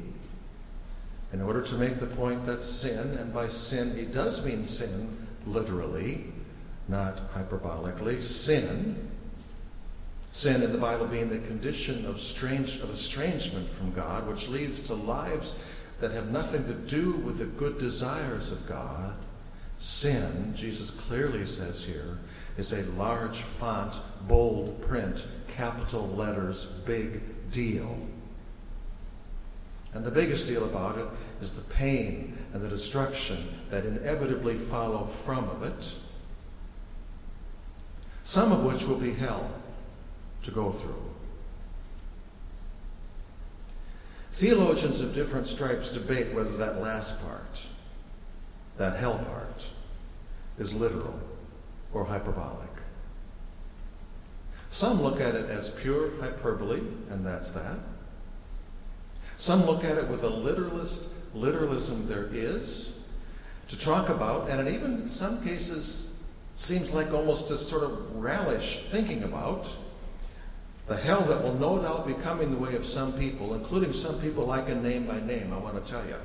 In 1.32 1.42
order 1.42 1.62
to 1.62 1.76
make 1.76 1.98
the 1.98 2.08
point 2.08 2.46
that 2.46 2.62
sin, 2.62 3.18
and 3.18 3.34
by 3.34 3.48
sin 3.48 3.96
he 3.96 4.04
does 4.04 4.46
mean 4.46 4.66
sin 4.66 5.16
literally, 5.48 6.26
not 6.90 7.34
hyperbolically, 7.34 8.22
sin, 8.22 9.10
sin 10.32 10.62
in 10.62 10.74
the 10.74 10.78
Bible 10.78 11.08
being 11.08 11.30
the 11.30 11.40
condition 11.48 12.06
of, 12.06 12.20
strange, 12.20 12.80
of 12.82 12.90
estrangement 12.90 13.70
from 13.70 13.94
God, 13.94 14.28
which 14.28 14.50
leads 14.50 14.82
to 14.82 14.94
lives 14.94 15.56
that 16.02 16.12
have 16.12 16.32
nothing 16.32 16.66
to 16.66 16.74
do 16.74 17.12
with 17.12 17.38
the 17.38 17.46
good 17.46 17.78
desires 17.78 18.52
of 18.52 18.68
God. 18.68 19.14
Sin, 19.78 20.52
Jesus 20.56 20.92
clearly 20.92 21.46
says 21.46 21.84
here, 21.84 22.18
is 22.58 22.74
a 22.74 22.84
large 22.92 23.38
font, 23.38 24.00
bold 24.28 24.82
print, 24.82 25.26
capital 25.48 26.08
letters, 26.10 26.66
big 26.86 27.22
deal. 27.52 27.98
And 29.94 30.04
the 30.04 30.12
biggest 30.12 30.48
deal 30.48 30.66
about 30.66 30.98
it 30.98 31.06
is 31.42 31.54
the 31.54 31.74
pain 31.74 32.38
and 32.54 32.62
the 32.62 32.70
destruction 32.70 33.38
that 33.70 33.86
inevitably 33.86 34.58
follow 34.58 35.06
from 35.06 35.50
of 35.50 35.64
it, 35.64 35.96
some 38.24 38.52
of 38.52 38.64
which 38.64 38.86
will 38.86 38.98
be 38.98 39.14
hell 39.14 39.52
to 40.44 40.52
go 40.52 40.72
through. 40.72 41.11
Theologians 44.32 45.02
of 45.02 45.14
different 45.14 45.46
stripes 45.46 45.90
debate 45.90 46.34
whether 46.34 46.56
that 46.58 46.82
last 46.82 47.22
part, 47.26 47.62
that 48.78 48.98
hell 48.98 49.20
part, 49.20 49.66
is 50.58 50.74
literal 50.74 51.20
or 51.94 52.06
hyperbolic. 52.06 52.70
Some 54.70 55.02
look 55.02 55.20
at 55.20 55.36
it 55.36 55.50
as 55.50 55.70
pure 55.70 56.12
hyperbole, 56.22 56.80
and 57.10 57.26
that's 57.26 57.52
that. 57.52 57.78
Some 59.36 59.66
look 59.66 59.84
at 59.84 59.98
it 59.98 60.08
with 60.08 60.24
a 60.24 60.30
literalist 60.30 61.16
literalism 61.34 62.08
there 62.08 62.30
is 62.32 63.00
to 63.68 63.78
talk 63.78 64.10
about, 64.10 64.50
and 64.50 64.66
it 64.66 64.74
even 64.74 64.96
in 64.96 65.08
some 65.08 65.44
cases 65.44 66.20
seems 66.54 66.92
like 66.92 67.12
almost 67.12 67.52
a 67.52 67.58
sort 67.58 67.84
of 67.84 68.16
relish 68.16 68.84
thinking 68.92 69.24
about 69.24 69.70
the 70.92 70.98
hell 70.98 71.22
that 71.22 71.42
will 71.42 71.54
no 71.54 71.82
doubt 71.82 72.06
be 72.06 72.14
coming 72.16 72.52
the 72.52 72.58
way 72.58 72.76
of 72.76 72.86
some 72.86 73.14
people, 73.14 73.54
including 73.54 73.94
some 73.94 74.20
people 74.20 74.52
I 74.52 74.62
can 74.62 74.84
name 74.84 75.06
by 75.06 75.22
name, 75.22 75.54
I 75.54 75.58
want 75.58 75.82
to 75.82 75.90
tell 75.90 76.06
you. 76.06 76.18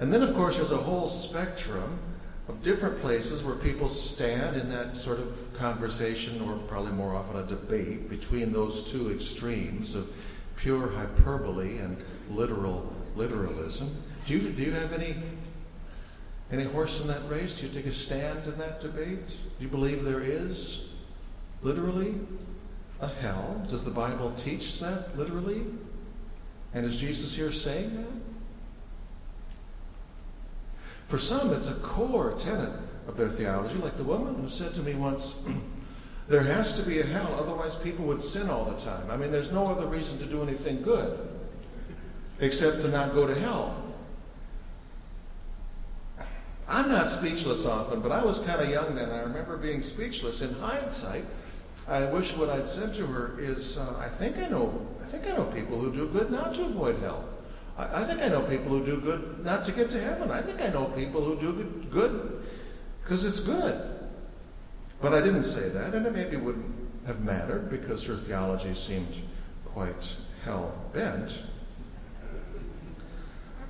And 0.00 0.12
then, 0.12 0.22
of 0.22 0.34
course, 0.34 0.58
there's 0.58 0.70
a 0.70 0.76
whole 0.76 1.08
spectrum 1.08 1.98
of 2.46 2.62
different 2.62 3.00
places 3.00 3.42
where 3.42 3.54
people 3.54 3.88
stand 3.88 4.54
in 4.54 4.68
that 4.68 4.94
sort 4.94 5.18
of 5.18 5.48
conversation, 5.54 6.42
or 6.42 6.56
probably 6.68 6.92
more 6.92 7.16
often 7.16 7.38
a 7.38 7.42
debate, 7.44 8.10
between 8.10 8.52
those 8.52 8.92
two 8.92 9.10
extremes 9.10 9.94
of 9.94 10.06
pure 10.56 10.90
hyperbole 10.90 11.78
and 11.78 11.96
literal 12.28 12.92
literalism. 13.16 13.90
Do 14.26 14.34
you, 14.34 14.50
do 14.50 14.62
you 14.62 14.72
have 14.72 14.92
any, 14.92 15.16
any 16.52 16.64
horse 16.64 17.00
in 17.00 17.06
that 17.06 17.26
race? 17.30 17.58
Do 17.58 17.66
you 17.66 17.72
take 17.72 17.86
a 17.86 17.92
stand 17.92 18.46
in 18.46 18.58
that 18.58 18.78
debate? 18.80 19.26
Do 19.26 19.64
you 19.64 19.68
believe 19.68 20.04
there 20.04 20.20
is, 20.20 20.88
literally, 21.62 22.14
a 23.00 23.08
hell? 23.08 23.62
Does 23.68 23.84
the 23.84 23.90
Bible 23.90 24.32
teach 24.36 24.80
that 24.80 25.16
literally? 25.16 25.64
And 26.74 26.84
is 26.86 26.96
Jesus 26.96 27.34
here 27.34 27.50
saying 27.50 27.96
that? 27.96 28.12
For 31.06 31.18
some, 31.18 31.52
it's 31.52 31.68
a 31.68 31.74
core 31.74 32.34
tenet 32.38 32.72
of 33.08 33.16
their 33.16 33.28
theology, 33.28 33.74
like 33.78 33.96
the 33.96 34.04
woman 34.04 34.36
who 34.36 34.48
said 34.48 34.72
to 34.74 34.82
me 34.82 34.94
once, 34.94 35.42
There 36.30 36.44
has 36.44 36.80
to 36.80 36.88
be 36.88 37.00
a 37.00 37.04
hell, 37.04 37.36
otherwise, 37.40 37.74
people 37.74 38.04
would 38.04 38.20
sin 38.20 38.48
all 38.48 38.64
the 38.64 38.78
time. 38.80 39.10
I 39.10 39.16
mean, 39.16 39.32
there's 39.32 39.50
no 39.50 39.66
other 39.66 39.86
reason 39.86 40.16
to 40.18 40.26
do 40.26 40.44
anything 40.44 40.80
good 40.80 41.18
except 42.38 42.82
to 42.82 42.88
not 42.88 43.14
go 43.14 43.26
to 43.26 43.34
hell. 43.34 43.82
I'm 46.68 46.88
not 46.88 47.08
speechless 47.08 47.66
often, 47.66 48.00
but 48.00 48.12
I 48.12 48.24
was 48.24 48.38
kind 48.38 48.62
of 48.62 48.70
young 48.70 48.94
then. 48.94 49.10
I 49.10 49.22
remember 49.22 49.56
being 49.56 49.82
speechless. 49.82 50.40
In 50.40 50.54
hindsight, 50.54 51.24
I 51.88 52.04
wish 52.04 52.36
what 52.36 52.50
I'd 52.50 52.66
said 52.66 52.94
to 52.94 53.06
her 53.06 53.38
is, 53.40 53.78
uh, 53.78 53.98
I 53.98 54.08
think 54.08 54.38
I 54.38 54.46
know, 54.46 54.86
I 55.02 55.04
think 55.04 55.26
I 55.26 55.36
know 55.36 55.44
people 55.46 55.78
who 55.78 55.92
do 55.92 56.06
good 56.08 56.30
not 56.30 56.54
to 56.54 56.64
avoid 56.64 57.00
hell. 57.00 57.24
I, 57.76 58.02
I, 58.02 58.04
think 58.04 58.22
I 58.22 58.28
know 58.28 58.42
people 58.42 58.68
who 58.68 58.84
do 58.84 59.00
good 59.00 59.44
not 59.44 59.64
to 59.64 59.72
get 59.72 59.88
to 59.90 60.00
heaven. 60.00 60.30
I 60.30 60.40
think 60.40 60.60
I 60.60 60.68
know 60.68 60.84
people 60.86 61.22
who 61.22 61.36
do 61.36 61.52
good 61.90 62.44
because 63.02 63.24
it's 63.24 63.40
good. 63.40 63.80
But 65.00 65.14
I 65.14 65.20
didn't 65.20 65.44
say 65.44 65.68
that, 65.70 65.94
and 65.94 66.06
it 66.06 66.14
maybe 66.14 66.36
wouldn't 66.36 66.74
have 67.06 67.24
mattered 67.24 67.70
because 67.70 68.04
her 68.06 68.16
theology 68.16 68.74
seemed 68.74 69.18
quite 69.64 70.16
hell 70.44 70.74
bent. 70.92 71.42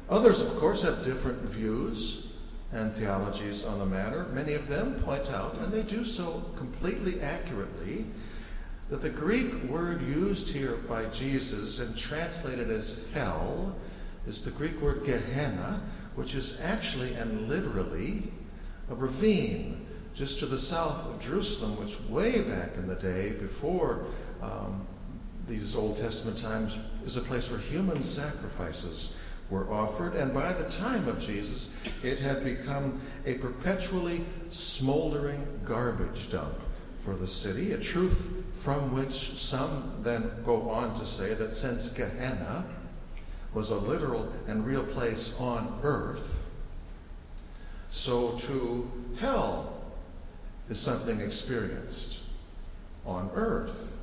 Others, 0.09 0.43
of 0.43 0.57
course, 0.57 0.83
have 0.83 1.05
different 1.05 1.41
views 1.43 2.30
and 2.73 2.95
theologies 2.95 3.65
on 3.65 3.79
the 3.79 3.87
matter. 3.87 4.25
Many 4.33 4.55
of 4.55 4.69
them 4.69 4.95
point 5.01 5.31
out, 5.31 5.57
and 5.59 5.73
they 5.73 5.83
do 5.83 6.05
so 6.05 6.43
completely 6.57 7.21
accurately, 7.21 8.07
that 8.91 9.03
the 9.03 9.11
Greek 9.11 9.53
word 9.65 10.03
used 10.03 10.49
here 10.49 10.77
by 10.89 11.05
Jesus 11.07 11.79
and 11.79 11.97
translated 11.97 12.71
as 12.71 13.07
hell 13.15 13.75
is 14.27 14.45
the 14.45 14.51
Greek 14.51 14.81
word 14.81 15.05
Gehenna, 15.05 15.81
which 16.15 16.35
is 16.35 16.61
actually 16.61 17.15
and 17.15 17.49
literally 17.49 18.25
a 18.91 18.95
ravine 18.95 19.87
just 20.15 20.41
to 20.41 20.47
the 20.47 20.59
south 20.59 21.07
of 21.07 21.21
Jerusalem, 21.21 21.79
which 21.81 22.01
way 22.09 22.43
back 22.43 22.75
in 22.77 22.89
the 22.89 22.97
day, 22.97 23.33
before 23.33 24.07
um, 24.43 24.87
these 25.49 25.77
Old 25.77 25.97
Testament 25.97 26.37
times, 26.39 26.81
is 27.05 27.17
a 27.17 27.21
place 27.23 27.51
where 27.51 27.61
human 27.61 28.03
sacrifices 28.03 29.17
were 29.51 29.71
offered, 29.73 30.15
and 30.15 30.33
by 30.33 30.53
the 30.53 30.69
time 30.71 31.09
of 31.09 31.19
Jesus, 31.19 31.71
it 32.03 32.21
had 32.21 32.45
become 32.45 33.01
a 33.27 33.35
perpetually 33.35 34.25
smoldering 34.49 35.45
garbage 35.65 36.31
dump 36.31 36.55
for 37.01 37.15
the 37.15 37.27
city, 37.27 37.73
a 37.73 37.79
truth 37.79 38.31
from 38.53 38.95
which 38.95 39.35
some 39.37 39.95
then 40.03 40.31
go 40.45 40.71
on 40.71 40.95
to 40.99 41.07
say 41.07 41.35
that 41.35 41.53
since 41.53 41.89
Gehenna 41.89 42.65
was 43.53 43.71
a 43.71 43.77
literal 43.77 44.33
and 44.47 44.65
real 44.65 44.85
place 44.85 45.35
on 45.41 45.81
earth, 45.83 46.49
so 47.91 48.33
too 48.39 48.91
hell 49.19 49.83
is 50.69 50.79
something 50.79 51.21
experienced 51.21 52.21
on 53.05 53.31
earth. 53.35 53.97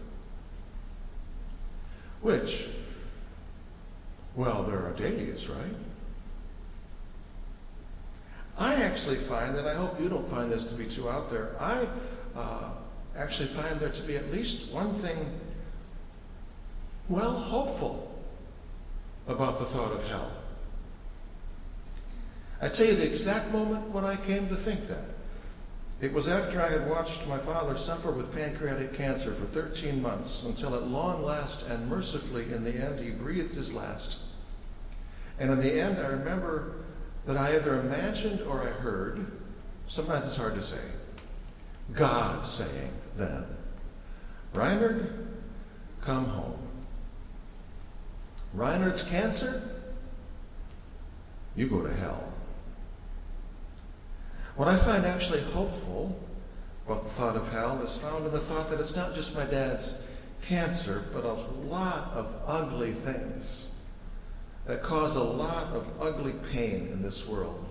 Which, 2.22 2.68
well, 4.38 4.62
there 4.62 4.86
are 4.86 4.94
days, 4.94 5.50
right? 5.50 5.76
I 8.56 8.76
actually 8.76 9.16
find, 9.16 9.58
and 9.58 9.68
I 9.68 9.74
hope 9.74 10.00
you 10.00 10.10
don't 10.10 10.30
find 10.30 10.52
this 10.52 10.66
to 10.66 10.76
be 10.76 10.86
too 10.86 11.10
out 11.10 11.28
there, 11.28 11.56
I 11.60 11.88
uh, 12.36 12.70
actually 13.18 13.48
find 13.48 13.80
there 13.80 13.90
to 13.90 14.04
be 14.04 14.16
at 14.16 14.32
least 14.32 14.72
one 14.72 14.94
thing, 14.94 15.18
well, 17.10 17.32
hopeful 17.32 18.16
about 19.28 19.60
the 19.60 19.66
thought 19.66 19.92
of 19.92 20.06
hell. 20.06 20.32
I 22.62 22.70
tell 22.70 22.86
you 22.86 22.96
the 22.96 23.08
exact 23.08 23.52
moment 23.52 23.90
when 23.90 24.06
I 24.06 24.18
came 24.18 24.50
to 24.50 24.56
think 24.56 24.88
that. 24.88 25.04
It 26.00 26.14
was 26.14 26.28
after 26.28 26.62
I 26.62 26.70
had 26.70 26.88
watched 26.88 27.28
my 27.28 27.40
father 27.40 27.76
suffer 27.76 28.12
with 28.12 28.36
pancreatic 28.36 28.94
cancer 28.94 29.34
for 29.34 29.46
13 29.48 30.00
months 30.00 30.44
until 30.44 30.76
at 30.76 30.88
long 30.88 31.24
last 31.24 31.68
and 31.68 31.90
mercifully 31.90 32.54
in 32.54 32.64
the 32.64 32.74
end 32.74 33.00
he 33.00 33.10
breathed 33.10 33.56
his 33.56 33.74
last. 33.74 34.27
And 35.40 35.52
in 35.52 35.60
the 35.60 35.80
end, 35.80 36.00
I 36.00 36.08
remember 36.08 36.76
that 37.26 37.38
I 37.38 37.56
either 37.56 37.80
imagined 37.80 38.42
or 38.42 38.62
I 38.62 38.68
heard, 38.68 39.32
sometimes 39.88 40.26
it's 40.26 40.38
hard 40.38 40.56
to 40.56 40.62
say, 40.62 40.82
God 41.94 42.46
saying 42.46 42.92
then, 43.16 43.46
Reinhard, 44.54 45.28
come 46.02 46.26
home. 46.26 46.60
Reinhard's 48.54 49.04
cancer, 49.04 49.82
you 51.56 51.68
go 51.68 51.82
to 51.82 51.94
hell. 51.94 52.32
What 54.56 54.68
I 54.68 54.76
find 54.76 55.06
actually 55.06 55.42
hopeful 55.42 56.18
about 56.86 57.04
the 57.04 57.10
thought 57.10 57.36
of 57.36 57.52
hell 57.52 57.82
is 57.82 57.98
found 57.98 58.26
in 58.26 58.32
the 58.32 58.40
thought 58.40 58.70
that 58.70 58.80
it's 58.80 58.96
not 58.96 59.14
just 59.14 59.36
my 59.36 59.46
dad's 59.46 60.04
cancer, 60.42 61.04
but 61.14 61.26
a 61.26 61.34
lot 61.68 62.12
of 62.14 62.34
ugly 62.48 62.92
things 62.92 63.77
that 64.68 64.84
cause 64.84 65.16
a 65.16 65.24
lot 65.24 65.74
of 65.74 65.88
ugly 66.00 66.34
pain 66.52 66.90
in 66.92 67.02
this 67.02 67.28
world. 67.28 67.66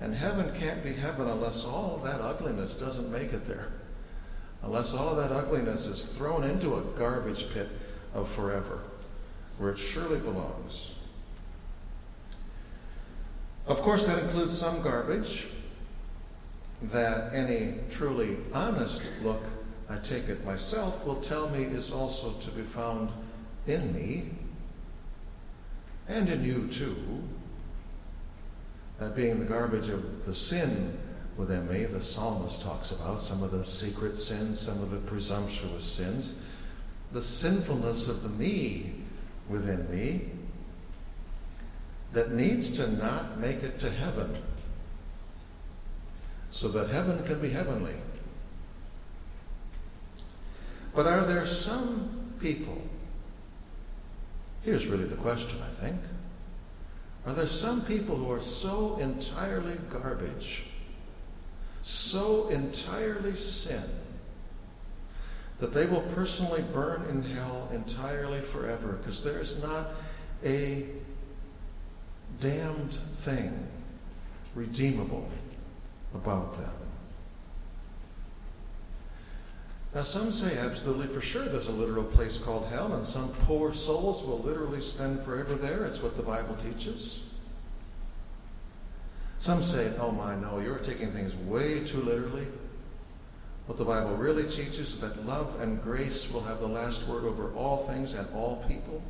And 0.00 0.14
heaven 0.14 0.52
can't 0.58 0.82
be 0.82 0.92
heaven 0.92 1.28
unless 1.28 1.64
all 1.64 2.00
that 2.04 2.20
ugliness 2.20 2.74
doesn't 2.74 3.10
make 3.10 3.32
it 3.32 3.44
there. 3.44 3.68
Unless 4.62 4.92
all 4.92 5.14
that 5.14 5.30
ugliness 5.30 5.86
is 5.86 6.04
thrown 6.04 6.42
into 6.44 6.74
a 6.74 6.80
garbage 6.98 7.52
pit 7.54 7.68
of 8.12 8.28
forever, 8.28 8.80
where 9.58 9.70
it 9.70 9.78
surely 9.78 10.18
belongs. 10.18 10.96
Of 13.66 13.80
course, 13.82 14.06
that 14.06 14.22
includes 14.22 14.56
some 14.56 14.82
garbage 14.82 15.46
that 16.82 17.32
any 17.32 17.74
truly 17.90 18.36
honest 18.52 19.02
look, 19.22 19.42
I 19.88 19.96
take 19.98 20.28
it 20.28 20.44
myself, 20.44 21.06
will 21.06 21.20
tell 21.20 21.48
me 21.48 21.62
is 21.62 21.92
also 21.92 22.32
to 22.32 22.50
be 22.50 22.62
found 22.62 23.10
in 23.66 23.94
me 23.94 24.30
and 26.08 26.28
in 26.28 26.44
you 26.44 26.66
too. 26.68 26.96
That 28.98 29.14
being 29.14 29.38
the 29.38 29.44
garbage 29.44 29.88
of 29.88 30.24
the 30.24 30.34
sin 30.34 30.98
within 31.36 31.68
me, 31.68 31.84
the 31.84 32.00
psalmist 32.00 32.62
talks 32.62 32.92
about 32.92 33.20
some 33.20 33.42
of 33.42 33.50
the 33.50 33.64
secret 33.64 34.16
sins, 34.16 34.58
some 34.58 34.82
of 34.82 34.90
the 34.90 34.98
presumptuous 34.98 35.84
sins, 35.84 36.36
the 37.12 37.20
sinfulness 37.20 38.08
of 38.08 38.22
the 38.22 38.28
me 38.30 38.94
within 39.48 39.90
me 39.90 40.30
that 42.12 42.32
needs 42.32 42.70
to 42.78 42.90
not 42.96 43.38
make 43.38 43.62
it 43.62 43.78
to 43.80 43.90
heaven 43.90 44.34
so 46.50 46.68
that 46.68 46.88
heaven 46.88 47.22
can 47.24 47.40
be 47.40 47.50
heavenly. 47.50 47.94
But 50.94 51.06
are 51.06 51.24
there 51.26 51.44
some 51.44 52.32
people 52.40 52.80
Here's 54.66 54.88
really 54.88 55.04
the 55.04 55.14
question, 55.14 55.60
I 55.62 55.72
think. 55.80 56.00
Are 57.24 57.32
there 57.32 57.46
some 57.46 57.82
people 57.82 58.16
who 58.16 58.32
are 58.32 58.40
so 58.40 58.98
entirely 59.00 59.76
garbage, 59.88 60.64
so 61.82 62.48
entirely 62.48 63.36
sin, 63.36 63.84
that 65.58 65.72
they 65.72 65.86
will 65.86 66.00
personally 66.16 66.64
burn 66.72 67.06
in 67.08 67.22
hell 67.22 67.68
entirely 67.72 68.40
forever 68.40 68.94
because 68.94 69.22
there 69.22 69.38
is 69.38 69.62
not 69.62 69.90
a 70.44 70.86
damned 72.40 72.94
thing 73.14 73.68
redeemable 74.56 75.30
about 76.12 76.56
them? 76.56 76.74
Now, 79.96 80.02
some 80.02 80.30
say 80.30 80.58
absolutely 80.58 81.06
for 81.06 81.22
sure 81.22 81.46
there's 81.46 81.68
a 81.68 81.72
literal 81.72 82.04
place 82.04 82.36
called 82.36 82.66
hell, 82.66 82.92
and 82.92 83.02
some 83.02 83.30
poor 83.46 83.72
souls 83.72 84.26
will 84.26 84.40
literally 84.40 84.82
spend 84.82 85.22
forever 85.22 85.54
there. 85.54 85.86
It's 85.86 86.02
what 86.02 86.18
the 86.18 86.22
Bible 86.22 86.54
teaches. 86.56 87.22
Some 89.38 89.62
say, 89.62 89.90
oh 89.98 90.12
my, 90.12 90.36
no, 90.36 90.58
you're 90.58 90.76
taking 90.80 91.12
things 91.12 91.34
way 91.34 91.82
too 91.82 92.02
literally. 92.02 92.46
What 93.64 93.78
the 93.78 93.86
Bible 93.86 94.14
really 94.16 94.42
teaches 94.42 94.80
is 94.80 95.00
that 95.00 95.24
love 95.24 95.58
and 95.62 95.82
grace 95.82 96.30
will 96.30 96.42
have 96.42 96.60
the 96.60 96.68
last 96.68 97.08
word 97.08 97.24
over 97.24 97.50
all 97.54 97.78
things 97.78 98.12
and 98.12 98.28
all 98.34 98.62
people. 98.68 99.00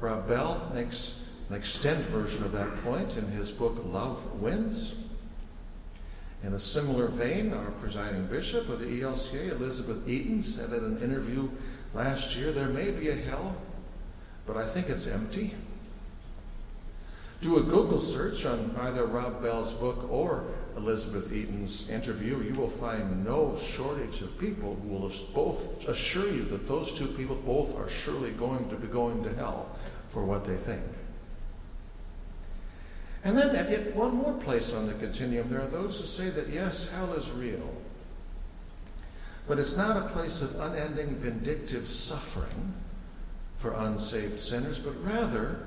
Rob 0.00 0.28
Bell 0.28 0.70
makes 0.74 1.24
an 1.48 1.56
extended 1.56 2.04
version 2.08 2.44
of 2.44 2.52
that 2.52 2.76
point 2.84 3.16
in 3.16 3.26
his 3.28 3.50
book 3.50 3.82
Love 3.86 4.38
Wins. 4.38 4.96
In 6.42 6.52
a 6.52 6.58
similar 6.58 7.08
vein, 7.08 7.52
our 7.52 7.70
presiding 7.72 8.26
bishop 8.26 8.68
of 8.68 8.80
the 8.80 9.00
ELCA, 9.00 9.52
Elizabeth 9.52 10.08
Eaton, 10.08 10.40
said 10.40 10.70
in 10.70 10.84
an 10.84 11.02
interview 11.02 11.48
last 11.94 12.36
year 12.36 12.52
there 12.52 12.68
may 12.68 12.90
be 12.90 13.08
a 13.08 13.16
hell, 13.16 13.56
but 14.46 14.56
I 14.56 14.66
think 14.66 14.88
it's 14.88 15.06
empty. 15.06 15.54
Do 17.40 17.58
a 17.58 17.62
Google 17.62 18.00
search 18.00 18.46
on 18.46 18.74
either 18.80 19.06
Rob 19.06 19.42
Bell's 19.42 19.74
book 19.74 20.10
or 20.10 20.44
Elizabeth 20.76 21.32
Eaton's 21.32 21.90
interview. 21.90 22.42
You 22.42 22.54
will 22.54 22.68
find 22.68 23.24
no 23.24 23.58
shortage 23.58 24.22
of 24.22 24.38
people 24.38 24.76
who 24.82 24.88
will 24.88 25.12
both 25.34 25.86
assure 25.88 26.28
you 26.28 26.44
that 26.44 26.66
those 26.66 26.92
two 26.92 27.08
people 27.08 27.36
both 27.36 27.76
are 27.78 27.90
surely 27.90 28.30
going 28.30 28.68
to 28.70 28.76
be 28.76 28.86
going 28.86 29.22
to 29.24 29.34
hell 29.34 29.76
for 30.08 30.24
what 30.24 30.44
they 30.44 30.56
think. 30.56 30.82
And 33.26 33.36
then 33.36 33.56
at 33.56 33.68
yet 33.68 33.92
one 33.96 34.14
more 34.14 34.34
place 34.34 34.72
on 34.72 34.86
the 34.86 34.94
continuum, 34.94 35.50
there 35.50 35.60
are 35.60 35.66
those 35.66 35.98
who 35.98 36.06
say 36.06 36.30
that 36.30 36.48
yes, 36.48 36.92
hell 36.92 37.12
is 37.14 37.32
real. 37.32 37.74
But 39.48 39.58
it's 39.58 39.76
not 39.76 39.96
a 39.96 40.08
place 40.10 40.42
of 40.42 40.54
unending 40.60 41.16
vindictive 41.16 41.88
suffering 41.88 42.72
for 43.56 43.72
unsaved 43.72 44.38
sinners, 44.38 44.78
but 44.78 44.94
rather, 45.04 45.58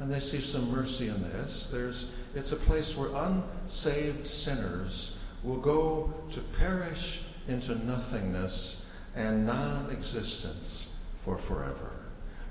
and 0.00 0.12
they 0.12 0.20
see 0.20 0.42
some 0.42 0.70
mercy 0.70 1.08
in 1.08 1.22
this, 1.22 1.68
there's, 1.68 2.12
it's 2.34 2.52
a 2.52 2.56
place 2.56 2.94
where 2.94 3.08
unsaved 3.24 4.26
sinners 4.26 5.16
will 5.42 5.56
go 5.56 6.12
to 6.32 6.42
perish 6.58 7.22
into 7.48 7.74
nothingness 7.86 8.84
and 9.16 9.46
non 9.46 9.88
existence 9.90 10.94
for 11.20 11.38
forever, 11.38 11.92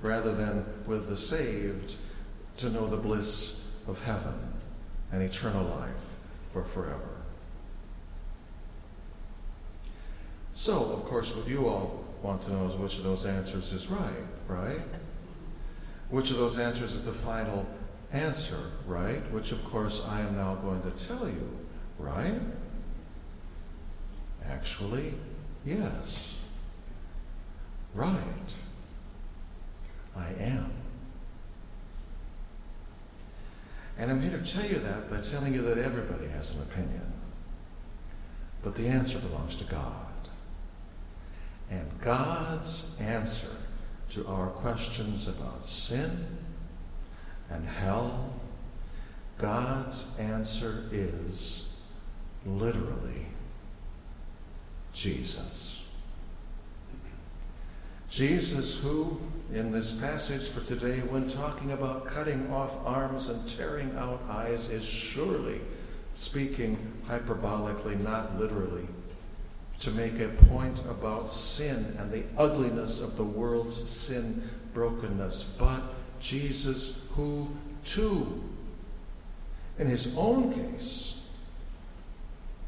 rather 0.02 0.34
than 0.34 0.66
with 0.88 1.10
the 1.10 1.18
saved 1.18 1.98
to 2.56 2.72
know 2.72 2.88
the 2.88 2.98
bliss 2.98 3.57
of 3.88 4.04
heaven 4.04 4.54
and 5.12 5.22
eternal 5.22 5.64
life 5.64 6.18
for 6.52 6.64
forever. 6.64 7.18
So, 10.54 10.92
of 10.92 11.06
course, 11.06 11.36
what 11.36 11.48
you 11.48 11.68
all 11.68 12.04
want 12.24 12.42
to 12.44 12.52
know 12.52 12.66
is 12.66 12.76
which 12.76 12.98
of 12.98 13.04
those 13.04 13.26
answers 13.26 13.72
is 13.74 13.90
right, 13.90 14.26
right? 14.48 14.82
Which 16.10 16.32
of 16.32 16.38
those 16.38 16.58
answers 16.58 16.94
is 16.94 17.06
the 17.06 17.12
final 17.12 17.66
answer, 18.12 18.60
right? 18.88 19.22
Which, 19.32 19.52
of 19.52 19.64
course, 19.66 20.04
I 20.08 20.22
am 20.22 20.36
now 20.36 20.56
going 20.56 20.82
to 20.82 20.92
tell 20.92 21.28
you, 21.28 21.58
right? 22.00 22.40
Actually, 24.46 25.14
yes. 25.66 26.34
Right. 27.94 28.18
I 30.16 30.30
am. 30.40 30.77
And 33.98 34.12
I'm 34.12 34.22
here 34.22 34.38
to 34.38 34.54
tell 34.54 34.66
you 34.66 34.80
that 34.80 35.10
by 35.10 35.22
telling 35.22 35.54
you 35.54 35.62
that 35.64 35.78
everybody 35.78 36.28
has 36.28 36.54
an 36.54 36.62
opinion. 36.62 37.14
But 38.64 38.76
the 38.76 38.88
answer 38.88 39.20
belongs 39.20 39.56
to 39.58 39.64
God. 39.66 40.06
And 41.70 41.90
God's 42.02 42.96
answer 43.00 43.56
to 44.10 44.26
our 44.28 44.48
questions 44.48 45.28
about 45.28 45.66
sin 45.66 46.26
and 47.50 47.68
hell, 47.68 48.34
God's 49.38 50.18
answer 50.20 50.86
is 50.92 51.70
literally 52.46 53.26
Jesus. 54.94 55.77
Jesus, 58.10 58.80
who, 58.82 59.20
in 59.54 59.72
this 59.72 59.92
passage 59.92 60.50
for 60.50 60.62
today, 60.66 61.00
when 61.00 61.28
talking 61.28 61.74
about 61.74 62.08
cutting 62.08 62.52
off 62.52 62.78
arms 62.86 63.30
and 63.30 63.48
tearing 63.48 63.94
out 63.98 64.22
eyes, 64.30 64.70
is 64.70 64.86
surely 64.86 65.60
speaking 66.16 66.78
hyperbolically, 67.08 68.00
not 68.02 68.40
literally, 68.40 68.88
to 69.80 69.92
make 69.92 70.20
a 70.20 70.30
point 70.48 70.80
about 70.86 71.28
sin 71.28 71.96
and 72.00 72.12
the 72.12 72.24
ugliness 72.38 73.02
of 73.02 73.18
the 73.18 73.24
world's 73.24 73.88
sin 73.90 74.42
brokenness. 74.74 75.44
But 75.60 75.82
Jesus, 76.20 77.04
who 77.12 77.48
too, 77.84 78.42
in 79.78 79.88
his 79.88 80.16
own 80.18 80.54
case, 80.54 81.20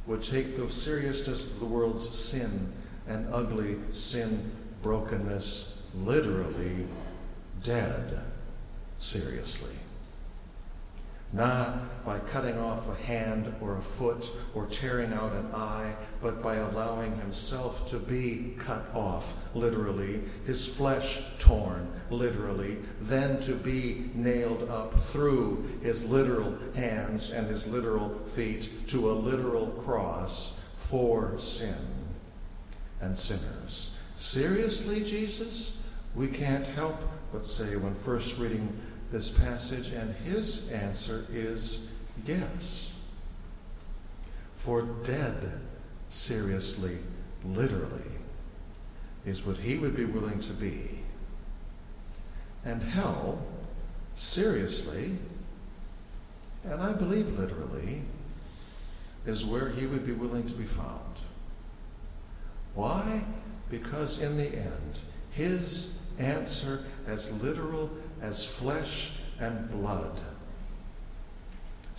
would 0.05 0.21
take 0.21 0.55
the 0.55 0.67
seriousness 0.69 1.51
of 1.51 1.59
the 1.59 1.65
world's 1.65 2.07
sin 2.07 2.73
and 3.07 3.27
ugly 3.33 3.77
sin 3.89 4.51
brokenness 4.81 5.81
literally 5.95 6.85
dead 7.63 8.19
seriously. 8.97 9.75
Not 11.31 12.03
by 12.05 12.17
cutting 12.19 12.57
off 12.57 12.89
a 12.89 13.03
hand 13.03 13.53
or 13.61 13.77
a 13.77 13.81
foot 13.81 14.31
or 14.55 14.65
tearing 14.65 15.13
out 15.13 15.31
an 15.33 15.47
eye, 15.53 15.93
but 16.23 16.41
by 16.41 16.55
allowing 16.55 17.15
himself 17.17 17.87
to 17.91 17.97
be 17.97 18.55
cut 18.57 18.83
off, 18.95 19.37
literally, 19.53 20.21
his 20.47 20.67
flesh 20.67 21.21
torn, 21.37 21.87
literally, 22.09 22.77
then 23.01 23.39
to 23.41 23.53
be 23.53 24.09
nailed 24.15 24.67
up 24.71 24.99
through 24.99 25.69
his 25.83 26.03
literal 26.05 26.57
hands 26.73 27.29
and 27.29 27.45
his 27.45 27.67
literal 27.67 28.09
feet 28.25 28.71
to 28.87 29.11
a 29.11 29.13
literal 29.13 29.67
cross 29.67 30.59
for 30.75 31.37
sin 31.37 31.75
and 33.01 33.15
sinners. 33.15 33.98
Seriously, 34.19 35.01
Jesus? 35.01 35.77
We 36.13 36.27
can't 36.27 36.67
help 36.67 37.01
but 37.31 37.45
say 37.45 37.77
when 37.77 37.95
first 37.95 38.37
reading 38.37 38.77
this 39.13 39.31
passage, 39.31 39.93
and 39.93 40.13
his 40.13 40.69
answer 40.73 41.25
is 41.31 41.87
yes. 42.27 42.93
For 44.53 44.81
dead, 45.05 45.61
seriously, 46.09 46.97
literally, 47.45 48.11
is 49.25 49.45
what 49.45 49.55
he 49.55 49.77
would 49.77 49.95
be 49.95 50.03
willing 50.03 50.41
to 50.41 50.53
be. 50.53 50.99
And 52.65 52.83
hell, 52.83 53.41
seriously, 54.15 55.17
and 56.65 56.81
I 56.83 56.91
believe 56.91 57.39
literally, 57.39 58.01
is 59.25 59.45
where 59.45 59.69
he 59.69 59.85
would 59.85 60.05
be 60.05 60.11
willing 60.11 60.45
to 60.45 60.53
be 60.55 60.65
found. 60.65 61.15
Why? 62.75 63.23
Because 63.69 64.21
in 64.21 64.37
the 64.37 64.47
end, 64.47 64.99
his 65.31 65.99
answer, 66.17 66.83
as 67.07 67.41
literal 67.43 67.89
as 68.21 68.45
flesh 68.45 69.13
and 69.39 69.69
blood, 69.71 70.19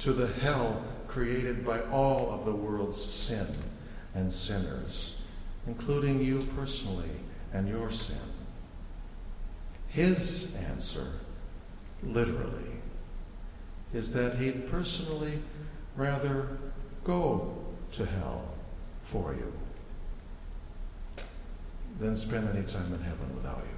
to 0.00 0.12
the 0.12 0.26
hell 0.26 0.82
created 1.06 1.64
by 1.64 1.80
all 1.84 2.30
of 2.30 2.44
the 2.44 2.54
world's 2.54 3.02
sin 3.02 3.46
and 4.14 4.32
sinners, 4.32 5.22
including 5.66 6.22
you 6.22 6.40
personally 6.56 7.10
and 7.52 7.68
your 7.68 7.90
sin. 7.90 8.16
His 9.88 10.54
answer, 10.70 11.06
literally, 12.02 12.80
is 13.92 14.12
that 14.12 14.36
he'd 14.36 14.68
personally 14.68 15.40
rather 15.96 16.48
go 17.04 17.56
to 17.92 18.06
hell 18.06 18.54
for 19.02 19.34
you 19.34 19.52
than 22.00 22.16
spend 22.16 22.48
any 22.48 22.66
time 22.66 22.92
in 22.94 23.00
heaven 23.02 23.34
without 23.34 23.58
you. 23.58 23.76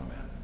Amen. 0.00 0.39